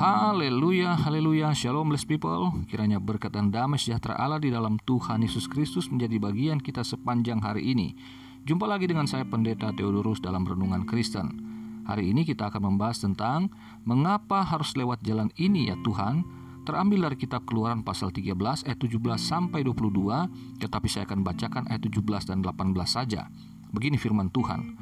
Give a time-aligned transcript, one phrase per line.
[0.00, 2.56] Haleluya, haleluya, shalom blessed people.
[2.72, 7.44] Kiranya berkat dan damai sejahtera Allah di dalam Tuhan Yesus Kristus menjadi bagian kita sepanjang
[7.44, 7.92] hari ini.
[8.48, 11.28] Jumpa lagi dengan saya Pendeta Theodorus dalam Renungan Kristen.
[11.84, 13.52] Hari ini kita akan membahas tentang
[13.84, 16.24] Mengapa harus lewat jalan ini ya Tuhan?
[16.64, 18.32] Terambil dari kitab keluaran pasal 13
[18.72, 23.28] ayat 17 sampai 22 Tetapi saya akan bacakan ayat 17 dan 18 saja.
[23.68, 24.80] Begini firman Tuhan.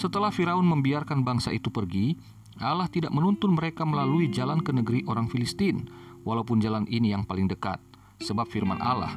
[0.00, 2.16] Setelah Firaun membiarkan bangsa itu pergi,
[2.56, 5.88] Allah tidak menuntun mereka melalui jalan ke negeri orang Filistin,
[6.24, 7.76] walaupun jalan ini yang paling dekat.
[8.24, 9.12] Sebab firman Allah,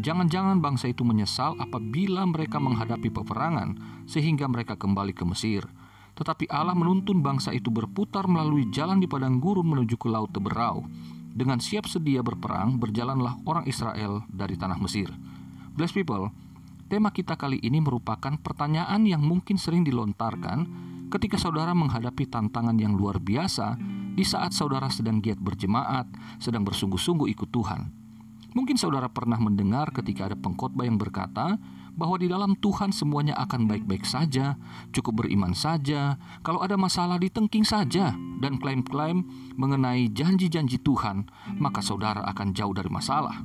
[0.00, 3.76] jangan-jangan bangsa itu menyesal apabila mereka menghadapi peperangan
[4.08, 5.68] sehingga mereka kembali ke Mesir.
[6.16, 10.84] Tetapi Allah menuntun bangsa itu berputar melalui jalan di padang gurun menuju ke laut Teberau.
[11.30, 15.08] Dengan siap sedia berperang, berjalanlah orang Israel dari tanah Mesir.
[15.76, 16.34] Bless people,
[16.90, 22.94] tema kita kali ini merupakan pertanyaan yang mungkin sering dilontarkan ketika saudara menghadapi tantangan yang
[22.94, 23.74] luar biasa
[24.14, 26.06] di saat saudara sedang giat berjemaat,
[26.38, 27.90] sedang bersungguh-sungguh ikut Tuhan.
[28.50, 31.54] Mungkin saudara pernah mendengar ketika ada pengkhotbah yang berkata
[31.94, 34.58] bahwa di dalam Tuhan semuanya akan baik-baik saja,
[34.90, 42.26] cukup beriman saja, kalau ada masalah ditengking saja, dan klaim-klaim mengenai janji-janji Tuhan, maka saudara
[42.26, 43.42] akan jauh dari masalah.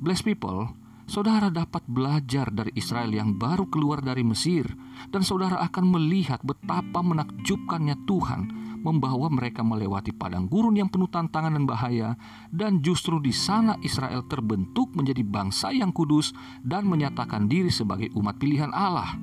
[0.00, 0.72] Bless people,
[1.06, 4.66] saudara dapat belajar dari Israel yang baru keluar dari Mesir,
[5.10, 8.40] dan saudara akan melihat betapa menakjubkannya Tuhan
[8.82, 12.10] membawa mereka melewati padang gurun yang penuh tantangan dan bahaya,
[12.50, 16.34] dan justru di sana Israel terbentuk menjadi bangsa yang kudus
[16.66, 19.14] dan menyatakan diri sebagai umat pilihan Allah.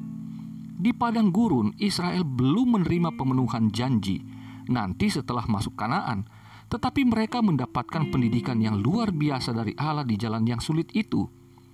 [0.79, 4.23] Di padang gurun, Israel belum menerima pemenuhan janji
[4.69, 6.29] nanti setelah masuk Kanaan,
[6.69, 11.25] tetapi mereka mendapatkan pendidikan yang luar biasa dari Allah di jalan yang sulit itu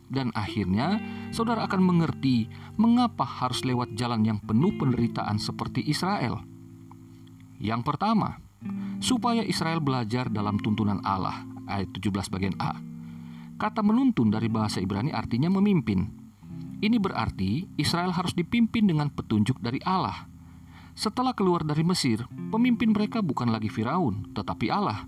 [0.10, 1.02] dan akhirnya,
[1.34, 2.46] saudara akan mengerti
[2.78, 6.46] mengapa harus lewat jalan yang penuh penderitaan seperti Israel.
[7.58, 8.38] Yang pertama,
[9.02, 12.78] supaya Israel belajar dalam tuntunan Allah, ayat 17 bagian A.
[13.56, 16.12] Kata menuntun dari bahasa Ibrani artinya memimpin.
[16.84, 20.28] Ini berarti Israel harus dipimpin dengan petunjuk dari Allah.
[20.96, 25.08] Setelah keluar dari Mesir, pemimpin mereka bukan lagi Firaun, tetapi Allah.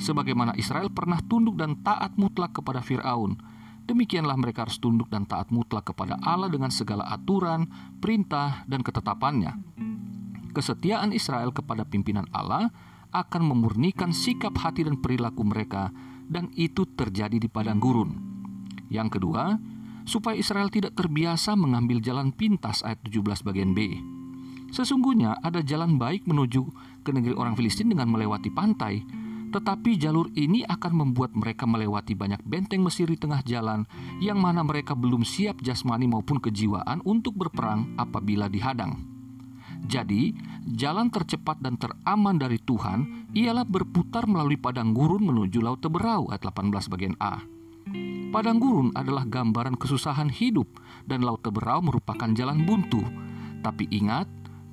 [0.00, 3.36] Sebagaimana Israel pernah tunduk dan taat mutlak kepada Firaun,
[3.84, 7.68] Demikianlah mereka harus tunduk dan taat mutlak kepada Allah dengan segala aturan,
[8.00, 9.52] perintah, dan ketetapannya.
[10.56, 12.72] Kesetiaan Israel kepada pimpinan Allah
[13.12, 15.92] akan memurnikan sikap hati dan perilaku mereka,
[16.24, 18.16] dan itu terjadi di padang gurun.
[18.88, 19.60] Yang kedua,
[20.08, 24.00] supaya Israel tidak terbiasa mengambil jalan pintas ayat 17 bagian B.
[24.72, 26.62] Sesungguhnya ada jalan baik menuju
[27.06, 29.04] ke negeri orang Filistin dengan melewati pantai,
[29.54, 33.86] tetapi jalur ini akan membuat mereka melewati banyak benteng Mesir di tengah jalan
[34.18, 38.98] yang mana mereka belum siap jasmani maupun kejiwaan untuk berperang apabila dihadang.
[39.86, 40.34] Jadi,
[40.74, 46.42] jalan tercepat dan teraman dari Tuhan ialah berputar melalui padang gurun menuju Laut Teberau ayat
[46.50, 47.38] 18 bagian A.
[48.34, 50.66] Padang gurun adalah gambaran kesusahan hidup
[51.06, 53.04] dan Laut Teberau merupakan jalan buntu.
[53.62, 54.26] Tapi ingat,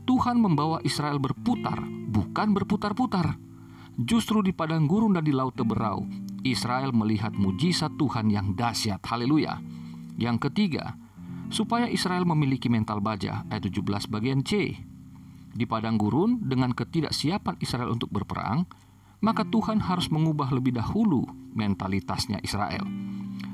[0.09, 1.78] Tuhan membawa Israel berputar,
[2.09, 3.50] bukan berputar-putar.
[4.00, 6.07] Justru di padang gurun dan di laut Teberau,
[6.47, 9.03] Israel melihat mujizat Tuhan yang dahsyat.
[9.03, 9.59] Haleluya.
[10.16, 10.96] Yang ketiga,
[11.52, 14.79] supaya Israel memiliki mental baja, ayat 17 bagian C.
[15.52, 18.63] Di padang gurun dengan ketidaksiapan Israel untuk berperang,
[19.19, 22.88] maka Tuhan harus mengubah lebih dahulu mentalitasnya Israel.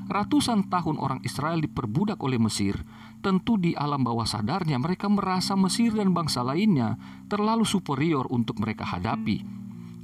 [0.08, 2.78] Ratusan tahun orang Israel diperbudak oleh Mesir,
[3.20, 8.88] tentu di alam bawah sadarnya mereka merasa Mesir dan bangsa lainnya terlalu superior untuk mereka
[8.88, 9.57] hadapi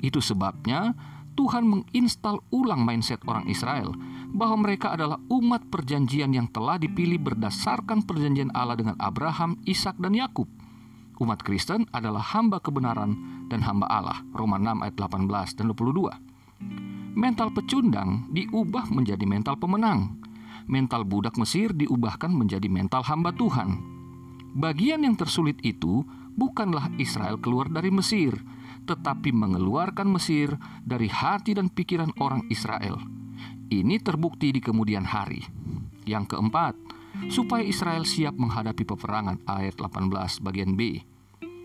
[0.05, 0.93] itu sebabnya
[1.35, 3.91] Tuhan menginstal ulang mindset orang Israel
[4.31, 10.15] bahwa mereka adalah umat perjanjian yang telah dipilih berdasarkan perjanjian Allah dengan Abraham, Ishak dan
[10.15, 10.47] Yakub.
[11.23, 13.15] Umat Kristen adalah hamba kebenaran
[13.47, 14.19] dan hamba Allah.
[14.35, 16.11] Roma 6 ayat 18 dan 22.
[17.15, 20.19] Mental pecundang diubah menjadi mental pemenang.
[20.67, 23.79] Mental budak Mesir diubahkan menjadi mental hamba Tuhan.
[24.59, 26.03] Bagian yang tersulit itu
[26.35, 28.35] bukanlah Israel keluar dari Mesir,
[28.85, 30.55] tetapi mengeluarkan Mesir
[30.85, 33.01] dari hati dan pikiran orang Israel.
[33.73, 35.43] Ini terbukti di kemudian hari.
[36.05, 36.77] Yang keempat,
[37.33, 41.01] supaya Israel siap menghadapi peperangan ayat 18 bagian B.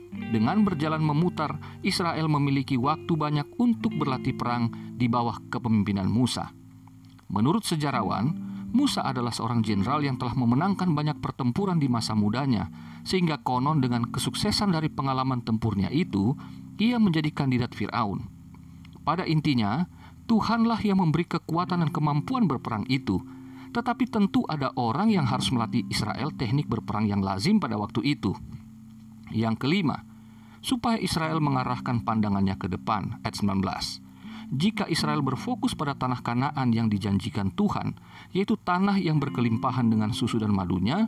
[0.09, 6.49] Dengan berjalan memutar, Israel memiliki waktu banyak untuk berlatih perang di bawah kepemimpinan Musa.
[7.29, 12.69] Menurut sejarawan, Musa adalah seorang jenderal yang telah memenangkan banyak pertempuran di masa mudanya,
[13.01, 16.37] sehingga konon dengan kesuksesan dari pengalaman tempurnya itu,
[16.79, 18.25] ia menjadi kandidat Firaun.
[19.03, 19.85] Pada intinya,
[20.25, 23.19] Tuhanlah yang memberi kekuatan dan kemampuan berperang itu.
[23.69, 28.33] Tetapi tentu ada orang yang harus melatih Israel teknik berperang yang lazim pada waktu itu.
[29.29, 30.01] Yang kelima,
[30.65, 33.21] supaya Israel mengarahkan pandangannya ke depan.
[33.21, 34.09] Ayat 19
[34.49, 37.93] jika Israel berfokus pada tanah Kanaan yang dijanjikan Tuhan,
[38.33, 41.05] yaitu tanah yang berkelimpahan dengan susu dan madunya,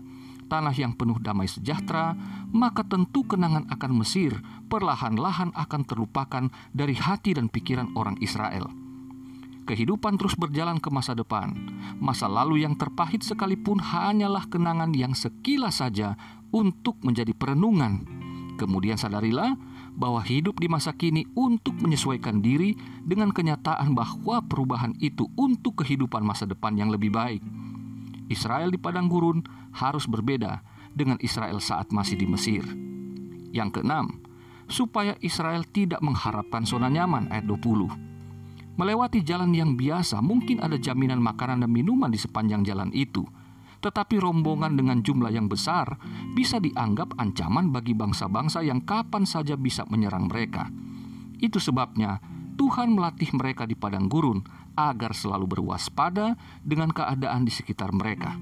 [0.51, 2.12] tanah yang penuh damai sejahtera,
[2.51, 4.36] maka tentu kenangan akan Mesir
[4.68, 8.68] perlahan-lahan akan terlupakan dari hati dan pikiran orang Israel.
[9.63, 11.56] Kehidupan terus berjalan ke masa depan.
[12.03, 16.19] Masa lalu yang terpahit sekalipun hanyalah kenangan yang sekilas saja
[16.51, 18.03] untuk menjadi perenungan.
[18.59, 19.56] Kemudian sadarilah
[19.95, 22.75] bahwa hidup di masa kini untuk menyesuaikan diri
[23.07, 27.39] dengan kenyataan bahwa perubahan itu untuk kehidupan masa depan yang lebih baik.
[28.31, 29.44] Israel di padang gurun
[29.75, 30.63] harus berbeda
[30.95, 32.63] dengan Israel saat masih di Mesir.
[33.51, 34.24] Yang keenam,
[34.72, 38.80] supaya Israel tidak mengharapkan zona nyaman ayat 20.
[38.80, 43.28] Melewati jalan yang biasa mungkin ada jaminan makanan dan minuman di sepanjang jalan itu–
[43.81, 45.98] tetapi rombongan dengan jumlah yang besar
[46.38, 50.69] bisa dianggap ancaman bagi bangsa-bangsa yang kapan saja bisa menyerang mereka.
[51.42, 52.22] Itu sebabnya
[52.62, 54.45] Tuhan melatih mereka di padang gurun
[54.76, 58.36] agar selalu berwaspada dengan keadaan di sekitar mereka.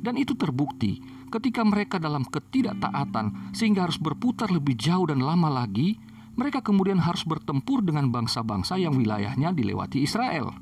[0.00, 1.00] Dan itu terbukti
[1.30, 6.00] ketika mereka dalam ketidaktaatan sehingga harus berputar lebih jauh dan lama lagi,
[6.34, 10.56] mereka kemudian harus bertempur dengan bangsa-bangsa yang wilayahnya dilewati Israel.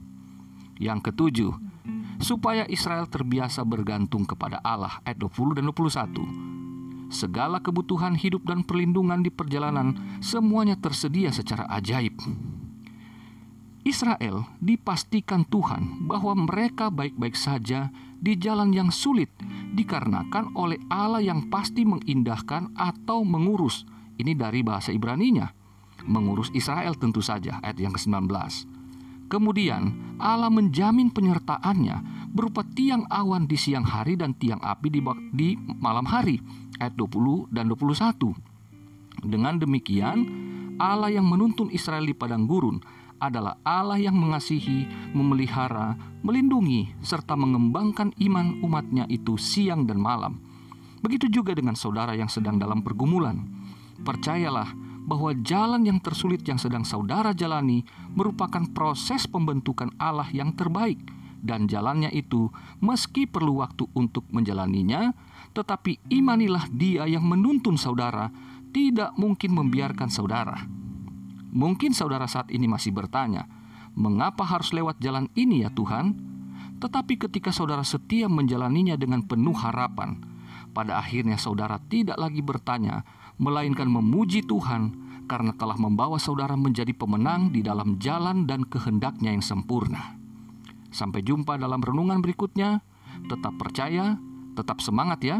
[0.78, 1.52] Yang ketujuh,
[2.18, 6.58] supaya Israel terbiasa bergantung kepada Allah ayat 20 dan 21.
[7.08, 12.20] Segala kebutuhan hidup dan perlindungan di perjalanan semuanya tersedia secara ajaib.
[13.88, 17.88] Israel dipastikan Tuhan bahwa mereka baik-baik saja
[18.20, 19.32] di jalan yang sulit
[19.72, 23.88] dikarenakan oleh Allah yang pasti mengindahkan atau mengurus.
[24.20, 25.48] Ini dari bahasa Ibraninya.
[26.04, 28.28] Mengurus Israel tentu saja ayat yang ke-19
[29.28, 35.00] Kemudian Allah menjamin penyertaannya berupa tiang awan di siang hari dan tiang api di,
[35.32, 35.48] di
[35.80, 36.40] malam hari.
[36.80, 38.36] Ayat 20 dan 21.
[39.28, 40.18] Dengan demikian,
[40.80, 42.80] Allah yang menuntun Israel di padang gurun
[43.18, 50.42] adalah Allah yang mengasihi, memelihara, melindungi, serta mengembangkan iman umatnya itu siang dan malam.
[50.98, 53.46] Begitu juga dengan saudara yang sedang dalam pergumulan.
[54.02, 54.70] Percayalah,
[55.08, 57.80] bahwa jalan yang tersulit yang sedang saudara jalani
[58.12, 61.00] merupakan proses pembentukan Allah yang terbaik
[61.40, 62.52] dan jalannya itu
[62.84, 65.16] meski perlu waktu untuk menjalaninya
[65.56, 68.28] tetapi imanilah dia yang menuntun saudara
[68.68, 70.60] tidak mungkin membiarkan saudara
[71.52, 73.48] mungkin saudara saat ini masih bertanya
[73.96, 76.14] mengapa harus lewat jalan ini ya Tuhan
[76.78, 80.22] tetapi ketika saudara setia menjalaninya dengan penuh harapan
[80.70, 83.02] pada akhirnya saudara tidak lagi bertanya
[83.38, 89.44] melainkan memuji Tuhan karena telah membawa saudara menjadi pemenang di dalam jalan dan kehendaknya yang
[89.44, 90.16] sempurna.
[90.88, 92.80] Sampai jumpa dalam renungan berikutnya.
[93.28, 94.16] Tetap percaya,
[94.56, 95.36] tetap semangat ya.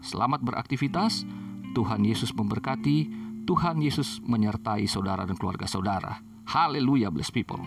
[0.00, 1.26] Selamat beraktivitas.
[1.74, 3.27] Tuhan Yesus memberkati.
[3.48, 6.20] Tuhan Yesus menyertai saudara dan keluarga saudara.
[6.52, 7.64] Haleluya, bless people.